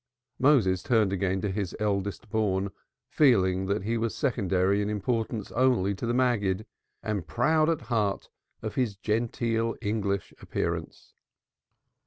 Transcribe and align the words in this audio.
Moses 0.39 0.81
turned 0.81 1.13
again 1.13 1.41
to 1.41 1.51
his 1.51 1.75
eldest 1.79 2.27
born, 2.31 2.71
feeling 3.07 3.67
that 3.67 3.83
he 3.83 3.99
was 3.99 4.15
secondary 4.15 4.81
in 4.81 4.89
importance 4.89 5.51
only 5.51 5.93
to 5.93 6.07
the 6.07 6.13
Maggid, 6.15 6.65
and 7.03 7.27
proud 7.27 7.69
at 7.69 7.81
heart 7.81 8.27
of 8.63 8.73
his 8.73 8.95
genteel 8.95 9.75
English 9.79 10.33
appearance. 10.41 11.13